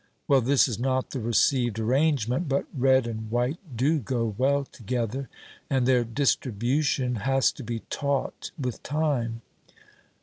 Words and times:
Well, 0.27 0.41
this 0.41 0.67
is 0.67 0.79
not 0.79 1.11
the 1.11 1.19
received 1.19 1.77
arrangement, 1.77 2.49
but 2.49 2.65
red 2.75 3.05
and 3.05 3.29
white 3.29 3.59
do 3.77 3.99
go 3.99 4.33
well 4.35 4.65
together, 4.65 5.29
and 5.69 5.85
their 5.85 6.03
distribution 6.03 7.17
has 7.17 7.51
to 7.51 7.63
be 7.63 7.81
taught 7.81 8.49
with 8.57 8.81
time. 8.81 9.43